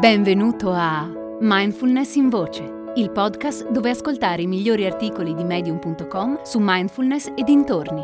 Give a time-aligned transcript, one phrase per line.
[0.00, 1.06] Benvenuto a
[1.42, 2.62] Mindfulness in Voce,
[2.96, 8.00] il podcast dove ascoltare i migliori articoli di medium.com su mindfulness e dintorni.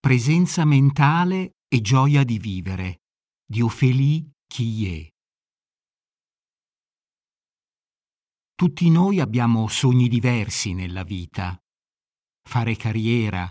[0.00, 3.02] Presenza mentale e gioia di vivere
[3.44, 5.12] di Ophélie Quillet.
[8.54, 11.54] Tutti noi abbiamo sogni diversi nella vita.
[12.48, 13.46] Fare carriera,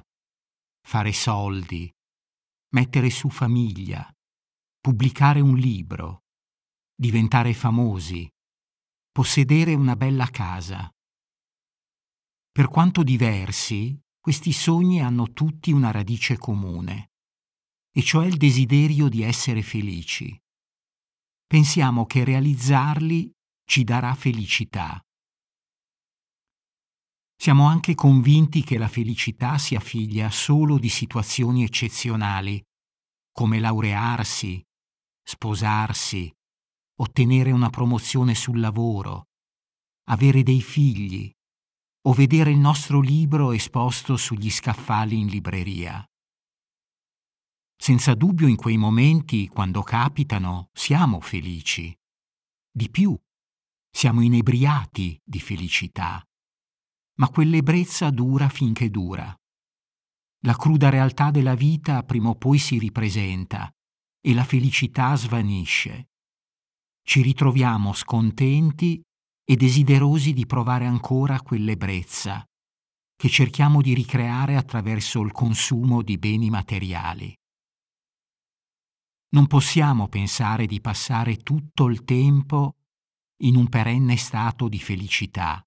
[0.88, 1.94] fare soldi,
[2.70, 4.10] mettere su famiglia,
[4.80, 6.24] pubblicare un libro,
[6.96, 8.26] diventare famosi,
[9.12, 10.90] possedere una bella casa.
[12.50, 17.12] Per quanto diversi, questi sogni hanno tutti una radice comune,
[17.92, 20.40] e cioè il desiderio di essere felici.
[21.46, 23.30] Pensiamo che realizzarli
[23.66, 25.02] ci darà felicità.
[27.40, 32.62] Siamo anche convinti che la felicità sia figlia solo di situazioni eccezionali,
[33.32, 34.62] come laurearsi,
[35.24, 36.34] sposarsi,
[37.00, 39.28] ottenere una promozione sul lavoro,
[40.10, 41.32] avere dei figli
[42.08, 46.04] o vedere il nostro libro esposto sugli scaffali in libreria.
[47.80, 51.96] Senza dubbio in quei momenti, quando capitano, siamo felici.
[52.72, 53.16] Di più,
[53.92, 56.27] siamo inebriati di felicità
[57.18, 59.36] ma quell'ebbrezza dura finché dura.
[60.42, 63.72] La cruda realtà della vita prima o poi si ripresenta
[64.22, 66.10] e la felicità svanisce.
[67.02, 69.02] Ci ritroviamo scontenti
[69.44, 72.46] e desiderosi di provare ancora quell'ebbrezza
[73.16, 77.34] che cerchiamo di ricreare attraverso il consumo di beni materiali.
[79.30, 82.76] Non possiamo pensare di passare tutto il tempo
[83.42, 85.67] in un perenne stato di felicità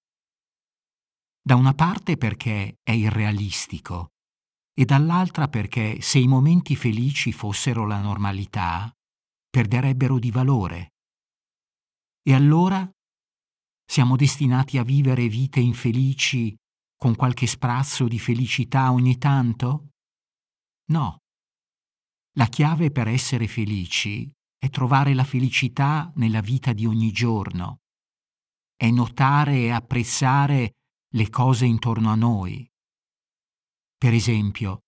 [1.43, 4.13] da una parte perché è irrealistico
[4.73, 8.91] e dall'altra perché se i momenti felici fossero la normalità,
[9.49, 10.93] perderebbero di valore.
[12.23, 12.89] E allora
[13.85, 16.55] siamo destinati a vivere vite infelici
[16.97, 19.89] con qualche sprazzo di felicità ogni tanto?
[20.91, 21.19] No.
[22.37, 27.79] La chiave per essere felici è trovare la felicità nella vita di ogni giorno,
[28.77, 30.75] è notare e apprezzare
[31.15, 32.65] le cose intorno a noi.
[33.97, 34.85] Per esempio,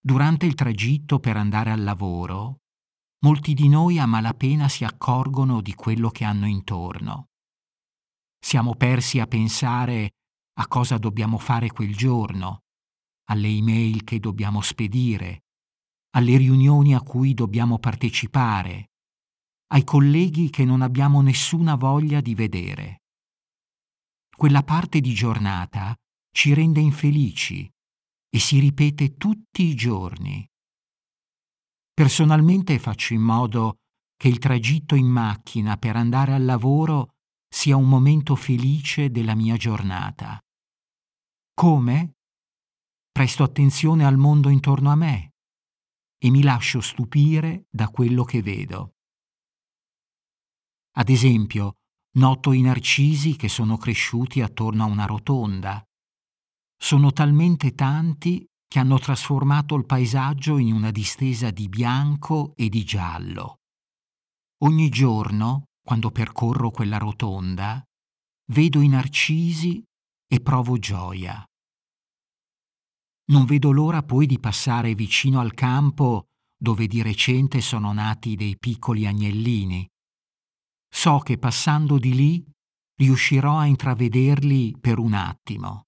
[0.00, 2.60] durante il tragitto per andare al lavoro,
[3.20, 7.26] molti di noi a malapena si accorgono di quello che hanno intorno.
[8.38, 10.12] Siamo persi a pensare
[10.58, 12.62] a cosa dobbiamo fare quel giorno,
[13.24, 15.44] alle email che dobbiamo spedire,
[16.16, 18.92] alle riunioni a cui dobbiamo partecipare,
[19.66, 23.02] ai colleghi che non abbiamo nessuna voglia di vedere
[24.38, 25.96] quella parte di giornata
[26.30, 27.68] ci rende infelici
[28.30, 30.48] e si ripete tutti i giorni.
[31.92, 33.78] Personalmente faccio in modo
[34.14, 37.14] che il tragitto in macchina per andare al lavoro
[37.48, 40.38] sia un momento felice della mia giornata.
[41.52, 42.12] Come?
[43.10, 45.32] Presto attenzione al mondo intorno a me
[46.16, 48.92] e mi lascio stupire da quello che vedo.
[50.92, 51.72] Ad esempio,
[52.16, 55.82] Noto i narcisi che sono cresciuti attorno a una rotonda.
[56.76, 62.84] Sono talmente tanti che hanno trasformato il paesaggio in una distesa di bianco e di
[62.84, 63.58] giallo.
[64.64, 67.82] Ogni giorno, quando percorro quella rotonda,
[68.52, 69.82] vedo i narcisi
[70.26, 71.44] e provo gioia.
[73.30, 76.24] Non vedo l'ora poi di passare vicino al campo
[76.56, 79.86] dove di recente sono nati dei piccoli agnellini
[80.88, 82.44] So che passando di lì
[82.96, 85.86] riuscirò a intravederli per un attimo.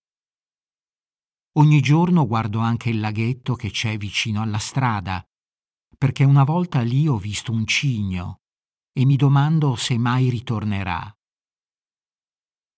[1.54, 5.24] Ogni giorno guardo anche il laghetto che c'è vicino alla strada,
[5.98, 8.42] perché una volta lì ho visto un cigno
[8.92, 11.12] e mi domando se mai ritornerà.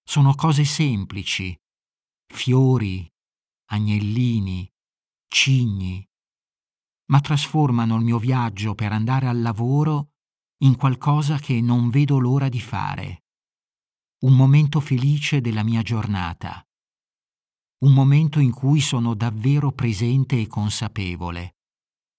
[0.02, 1.56] Sono cose semplici,
[2.26, 3.06] fiori,
[3.66, 4.70] agnellini,
[5.28, 6.04] cigni,
[7.10, 10.11] ma trasformano il mio viaggio per andare al lavoro
[10.62, 13.24] in qualcosa che non vedo l'ora di fare.
[14.22, 16.64] Un momento felice della mia giornata.
[17.80, 21.56] Un momento in cui sono davvero presente e consapevole,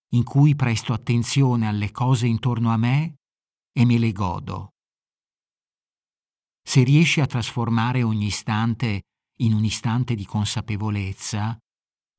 [0.09, 3.15] in cui presto attenzione alle cose intorno a me
[3.71, 4.71] e me le godo.
[6.61, 9.03] Se riesci a trasformare ogni istante
[9.37, 11.57] in un istante di consapevolezza,